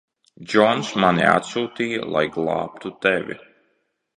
[0.53, 3.39] Džons mani atsūtīja, lai glābtu tevi.